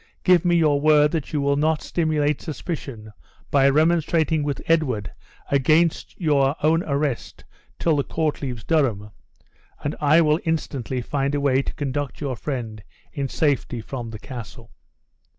Give 0.23 0.43
me 0.43 0.55
your 0.55 0.81
word 0.81 1.11
that 1.11 1.31
you 1.31 1.41
will 1.41 1.57
not 1.57 1.83
stimulate 1.83 2.41
suspicion 2.41 3.13
by 3.51 3.69
remonstrating 3.69 4.41
with 4.41 4.59
Edward 4.67 5.11
against 5.51 6.19
your 6.19 6.55
own 6.65 6.81
arrest 6.87 7.43
till 7.77 7.95
the 7.97 8.03
court 8.03 8.41
leaves 8.41 8.63
Durham, 8.63 9.11
and 9.83 9.95
I 10.01 10.19
will 10.21 10.39
instantly 10.43 11.01
find 11.03 11.35
a 11.35 11.39
way 11.39 11.61
to 11.61 11.73
conduct 11.75 12.19
your 12.19 12.35
friend 12.35 12.81
in 13.13 13.27
safety 13.29 13.79
from 13.79 14.09
the 14.09 14.17
castle." 14.17 14.71